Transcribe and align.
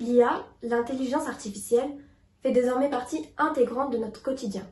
L'IA, 0.00 0.44
l'intelligence 0.62 1.28
artificielle, 1.28 1.90
fait 2.42 2.52
désormais 2.52 2.90
partie 2.90 3.24
intégrante 3.38 3.92
de 3.92 3.98
notre 3.98 4.22
quotidien. 4.22 4.66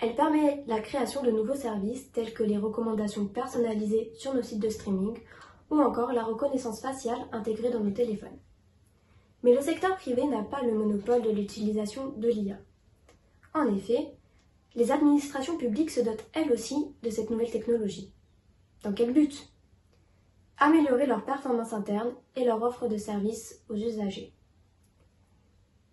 Elle 0.00 0.14
permet 0.14 0.62
la 0.66 0.80
création 0.80 1.22
de 1.22 1.30
nouveaux 1.30 1.54
services 1.54 2.12
tels 2.12 2.32
que 2.32 2.42
les 2.42 2.58
recommandations 2.58 3.26
personnalisées 3.26 4.12
sur 4.16 4.34
nos 4.34 4.42
sites 4.42 4.60
de 4.60 4.68
streaming 4.68 5.16
ou 5.70 5.80
encore 5.80 6.12
la 6.12 6.22
reconnaissance 6.22 6.80
faciale 6.80 7.18
intégrée 7.32 7.70
dans 7.70 7.80
nos 7.80 7.90
téléphones. 7.90 8.38
Mais 9.42 9.54
le 9.54 9.60
secteur 9.60 9.96
privé 9.96 10.24
n'a 10.26 10.42
pas 10.42 10.62
le 10.62 10.74
monopole 10.74 11.22
de 11.22 11.30
l'utilisation 11.30 12.08
de 12.16 12.28
l'IA. 12.28 12.58
En 13.54 13.66
effet, 13.74 14.17
les 14.78 14.92
administrations 14.92 15.56
publiques 15.56 15.90
se 15.90 15.98
dotent 15.98 16.24
elles 16.34 16.52
aussi 16.52 16.94
de 17.02 17.10
cette 17.10 17.30
nouvelle 17.30 17.50
technologie. 17.50 18.12
Dans 18.84 18.92
quel 18.92 19.12
but? 19.12 19.52
Améliorer 20.56 21.06
leur 21.06 21.24
performance 21.24 21.72
interne 21.72 22.14
et 22.36 22.44
leur 22.44 22.62
offre 22.62 22.86
de 22.86 22.96
services 22.96 23.60
aux 23.68 23.74
usagers. 23.74 24.32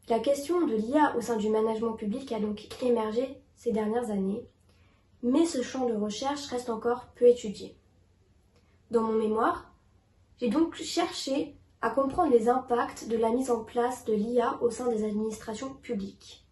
La 0.07 0.19
question 0.19 0.67
de 0.67 0.75
l'IA 0.75 1.17
au 1.17 1.21
sein 1.21 1.37
du 1.37 1.49
management 1.49 1.93
public 1.93 2.31
a 2.31 2.39
donc 2.39 2.67
émergé 2.83 3.41
ces 3.55 3.71
dernières 3.71 4.11
années, 4.11 4.45
mais 5.23 5.47
ce 5.47 5.63
champ 5.63 5.89
de 5.89 5.95
recherche 5.95 6.45
reste 6.45 6.69
encore 6.69 7.07
peu 7.15 7.25
étudié. 7.25 7.75
Dans 8.91 9.01
mon 9.01 9.13
mémoire, 9.13 9.73
j'ai 10.39 10.49
donc 10.49 10.75
cherché 10.75 11.55
à 11.81 11.89
comprendre 11.89 12.31
les 12.31 12.49
impacts 12.49 13.07
de 13.07 13.17
la 13.17 13.31
mise 13.31 13.49
en 13.49 13.63
place 13.63 14.05
de 14.05 14.13
l'IA 14.13 14.61
au 14.61 14.69
sein 14.69 14.91
des 14.91 15.03
administrations 15.03 15.73
publiques. 15.73 16.44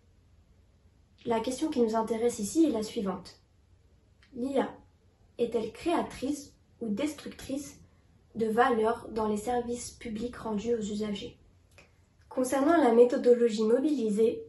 La 1.25 1.39
question 1.39 1.69
qui 1.69 1.79
nous 1.79 1.95
intéresse 1.95 2.39
ici 2.39 2.65
est 2.65 2.71
la 2.71 2.83
suivante. 2.83 3.39
L'IA 4.35 4.69
est-elle 5.37 5.71
créatrice 5.71 6.53
ou 6.81 6.89
destructrice 6.89 7.79
de 8.35 8.47
valeur 8.47 9.07
dans 9.09 9.29
les 9.29 9.37
services 9.37 9.91
publics 9.91 10.35
rendus 10.35 10.73
aux 10.73 10.81
usagers? 10.81 11.37
Concernant 12.27 12.75
la 12.75 12.91
méthodologie 12.91 13.63
mobilisée, 13.63 14.43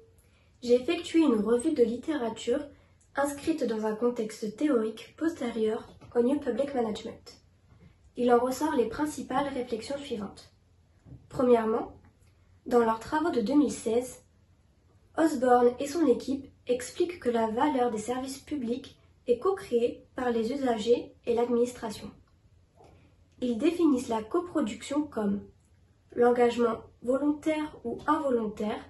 j'ai 0.63 0.75
effectué 0.75 1.21
une 1.21 1.45
revue 1.45 1.75
de 1.75 1.85
littérature 1.85 2.67
inscrite 3.15 3.63
dans 3.63 3.87
un 3.87 3.95
contexte 3.95 4.57
théorique 4.57 5.15
postérieur 5.17 5.89
au 6.17 6.23
New 6.23 6.41
Public 6.41 6.75
Management. 6.75 7.41
Il 8.17 8.33
en 8.33 8.41
ressort 8.41 8.75
les 8.75 8.89
principales 8.89 9.47
réflexions 9.55 9.99
suivantes. 9.99 10.51
Premièrement, 11.29 11.93
dans 12.67 12.81
leurs 12.81 12.99
travaux 12.99 13.31
de 13.31 13.43
2016, 13.43 14.24
Osborne 15.17 15.73
et 15.79 15.87
son 15.87 16.07
équipe 16.07 16.47
expliquent 16.67 17.21
que 17.21 17.31
la 17.31 17.49
valeur 17.49 17.91
des 17.91 17.99
services 17.99 18.39
publics 18.39 18.99
est 19.27 19.39
co-créée 19.39 20.07
par 20.17 20.31
les 20.31 20.53
usagers 20.53 21.15
et 21.27 21.35
l'administration. 21.35 22.11
Ils 23.41 23.59
définissent 23.59 24.09
la 24.09 24.23
coproduction 24.23 25.05
comme 25.05 25.43
l'engagement 26.15 26.79
volontaire 27.03 27.77
ou 27.85 27.99
involontaire 28.07 28.81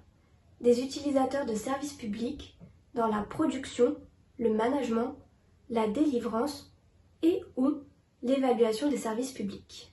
des 0.60 0.80
utilisateurs 0.80 1.46
de 1.46 1.54
services 1.54 1.92
publics 1.92 2.58
dans 2.94 3.08
la 3.08 3.22
production, 3.22 3.96
le 4.38 4.52
management, 4.52 5.16
la 5.68 5.88
délivrance 5.88 6.74
et 7.22 7.42
ou 7.56 7.80
l'évaluation 8.22 8.88
des 8.88 8.96
services 8.96 9.32
publics. 9.32 9.92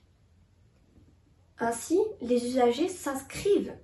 Ainsi, 1.58 1.98
les 2.20 2.46
usagers 2.46 2.88
s'inscrivent 2.88 3.76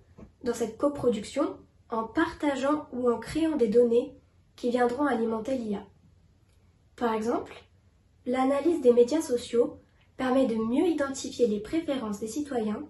dans 0.45 0.55
cette 0.55 0.79
coproduction 0.79 1.57
en 1.91 2.05
partageant 2.05 2.87
ou 2.93 3.11
en 3.11 3.19
créant 3.19 3.57
des 3.57 3.69
données 3.69 4.15
qui 4.57 4.71
viendront 4.71 5.07
alimenter 5.07 5.57
l'IA. 5.57 5.87
Par 6.97 7.15
exemple, 7.15 7.55
l'analyse 8.27 8.81
des 8.81 8.93
médias 8.93 9.23
sociaux 9.23 9.79
permet 10.17 10.47
de 10.47 10.57
mieux 10.57 10.87
identifier 10.87 11.47
les 11.47 11.61
préférences 11.61 12.21
des 12.21 12.27
citoyens 12.27 12.87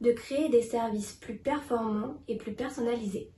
de 0.00 0.12
créer 0.12 0.48
des 0.48 0.62
services 0.62 1.12
plus 1.12 1.36
performants 1.36 2.16
et 2.28 2.36
plus 2.36 2.52
personnalisés. 2.52 3.30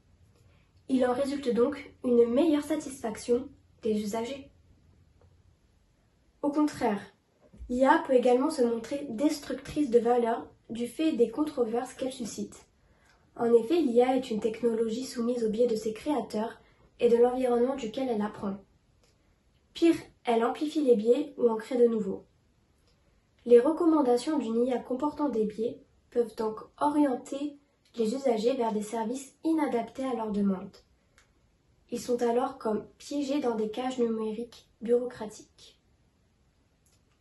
Il 0.88 1.06
en 1.06 1.12
résulte 1.12 1.52
donc 1.52 1.92
une 2.04 2.26
meilleure 2.26 2.64
satisfaction 2.64 3.48
des 3.82 4.00
usagers. 4.00 4.50
Au 6.42 6.50
contraire, 6.50 7.00
l'IA 7.68 8.02
peut 8.06 8.14
également 8.14 8.50
se 8.50 8.62
montrer 8.62 9.06
destructrice 9.10 9.90
de 9.90 9.98
valeur 9.98 10.46
du 10.70 10.86
fait 10.86 11.12
des 11.12 11.30
controverses 11.30 11.94
qu'elle 11.94 12.12
suscite. 12.12 12.66
En 13.36 13.52
effet, 13.52 13.82
l'IA 13.82 14.16
est 14.16 14.30
une 14.30 14.40
technologie 14.40 15.04
soumise 15.04 15.44
au 15.44 15.50
biais 15.50 15.66
de 15.66 15.76
ses 15.76 15.92
créateurs 15.92 16.58
et 17.00 17.08
de 17.08 17.16
l'environnement 17.16 17.76
duquel 17.76 18.08
elle 18.08 18.22
apprend. 18.22 18.56
Pire, 19.74 19.96
elle 20.24 20.42
amplifie 20.42 20.82
les 20.82 20.96
biais 20.96 21.34
ou 21.36 21.48
en 21.48 21.56
crée 21.56 21.76
de 21.76 21.86
nouveaux. 21.86 22.24
Les 23.44 23.60
recommandations 23.60 24.38
d'une 24.38 24.64
IA 24.64 24.78
comportant 24.78 25.28
des 25.28 25.44
biais 25.44 25.82
peuvent 26.10 26.34
donc 26.36 26.60
orienter 26.80 27.58
les 27.96 28.14
usagers 28.14 28.54
vers 28.54 28.72
des 28.72 28.82
services 28.82 29.34
inadaptés 29.44 30.04
à 30.04 30.14
leurs 30.14 30.32
demandes. 30.32 30.76
Ils 31.90 32.00
sont 32.00 32.20
alors 32.22 32.58
comme 32.58 32.86
piégés 32.98 33.40
dans 33.40 33.54
des 33.54 33.70
cages 33.70 33.98
numériques 33.98 34.68
bureaucratiques. 34.80 35.78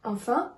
Enfin, 0.03 0.55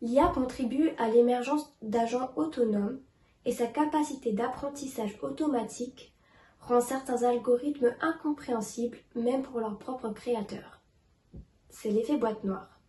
l'IA 0.00 0.28
contribue 0.28 0.90
à 0.98 1.08
l'émergence 1.08 1.76
d'agents 1.82 2.30
autonomes 2.36 3.00
et 3.44 3.52
sa 3.52 3.66
capacité 3.66 4.32
d'apprentissage 4.32 5.18
automatique 5.22 6.14
rend 6.60 6.80
certains 6.80 7.22
algorithmes 7.22 7.94
incompréhensibles 8.00 8.98
même 9.14 9.42
pour 9.42 9.60
leurs 9.60 9.78
propres 9.78 10.10
créateurs. 10.10 10.80
C'est 11.70 11.90
l'effet 11.90 12.16
boîte 12.16 12.44
noire. 12.44 12.80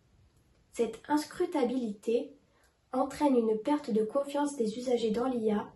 Cette 0.72 1.00
inscrutabilité 1.08 2.32
entraîne 2.92 3.36
une 3.36 3.58
perte 3.58 3.90
de 3.90 4.04
confiance 4.04 4.56
des 4.56 4.78
usagers 4.78 5.10
dans 5.10 5.26
l'IA 5.26 5.66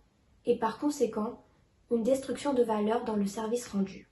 et 0.46 0.56
par 0.56 0.78
conséquent 0.78 1.42
une 1.90 2.02
destruction 2.02 2.54
de 2.54 2.62
valeur 2.62 3.04
dans 3.04 3.16
le 3.16 3.26
service 3.26 3.66
rendu. 3.68 4.08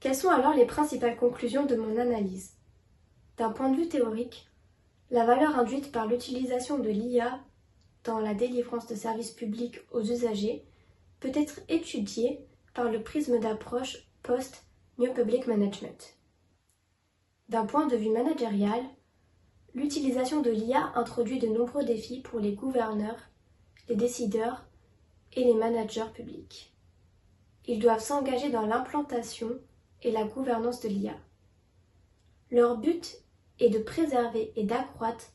Quelles 0.00 0.14
sont 0.14 0.28
alors 0.28 0.52
les 0.52 0.66
principales 0.66 1.16
conclusions 1.16 1.66
de 1.66 1.74
mon 1.74 1.96
analyse? 1.96 2.52
D'un 3.38 3.50
point 3.50 3.70
de 3.70 3.76
vue 3.76 3.88
théorique, 3.88 4.48
la 5.10 5.24
valeur 5.24 5.58
induite 5.58 5.92
par 5.92 6.06
l'utilisation 6.06 6.78
de 6.78 6.90
l'IA 6.90 7.40
la 8.20 8.34
délivrance 8.34 8.86
de 8.86 8.94
services 8.94 9.32
publics 9.32 9.80
aux 9.90 10.02
usagers 10.02 10.64
peut 11.20 11.32
être 11.34 11.60
étudiée 11.68 12.46
par 12.74 12.90
le 12.90 13.02
prisme 13.02 13.38
d'approche 13.38 14.08
post-New 14.22 15.12
Public 15.12 15.46
Management. 15.46 16.16
D'un 17.48 17.66
point 17.66 17.86
de 17.86 17.96
vue 17.96 18.10
managérial, 18.10 18.82
L'utilisation 19.76 20.40
de 20.40 20.50
l'IA 20.50 20.90
introduit 20.94 21.38
de 21.38 21.48
nombreux 21.48 21.84
défis 21.84 22.20
pour 22.22 22.40
les 22.40 22.54
gouverneurs, 22.54 23.20
les 23.90 23.94
décideurs 23.94 24.64
et 25.34 25.44
les 25.44 25.52
managers 25.52 26.10
publics. 26.14 26.72
Ils 27.66 27.78
doivent 27.78 28.02
s'engager 28.02 28.48
dans 28.48 28.64
l'implantation 28.64 29.50
et 30.00 30.12
la 30.12 30.24
gouvernance 30.24 30.80
de 30.80 30.88
l'IA. 30.88 31.14
Leur 32.50 32.78
but 32.78 33.18
est 33.60 33.68
de 33.68 33.78
préserver 33.78 34.50
et 34.56 34.64
d'accroître 34.64 35.26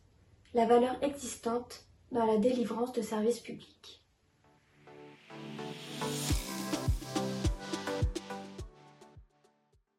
la 0.55 0.65
valeur 0.65 0.97
existante 1.03 1.85
dans 2.11 2.25
la 2.25 2.37
délivrance 2.37 2.93
de 2.93 3.01
services 3.01 3.39
publics. 3.39 4.00